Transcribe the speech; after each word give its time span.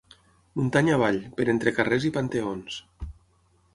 Muntanya 0.59 0.95
avall, 0.99 1.21
per 1.41 1.47
entre 1.53 1.75
carrers 1.81 2.07
i 2.09 2.13
panteons 2.19 2.81